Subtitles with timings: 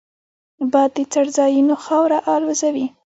[0.71, 2.87] باد د څړځایونو خاوره الوزوي